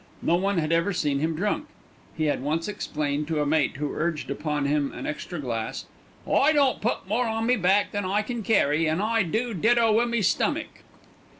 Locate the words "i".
6.25-6.53, 8.03-8.23, 8.99-9.21